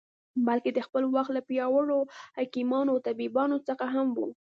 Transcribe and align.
بلکې 0.47 0.71
د 0.73 0.79
خپل 0.87 1.03
وخت 1.15 1.31
له 1.33 1.41
پیاوړو 1.49 1.99
حکیمانو 2.37 2.89
او 2.93 2.99
طبیبانو 3.07 3.57
څخه 3.67 3.85
هم 3.95 4.07
و. 4.17 4.19